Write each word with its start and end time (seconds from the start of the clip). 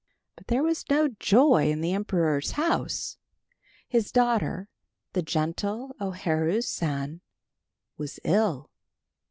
But 0.35 0.47
there 0.47 0.63
was 0.63 0.89
no 0.89 1.09
joy 1.19 1.69
in 1.69 1.81
the 1.81 1.93
emperor's 1.93 2.53
house. 2.53 3.17
His 3.87 4.11
daughter, 4.11 4.67
the 5.13 5.21
gentle 5.21 5.95
O 5.99 6.09
Haru 6.09 6.61
San, 6.61 7.21
was 7.97 8.19
ill. 8.23 8.71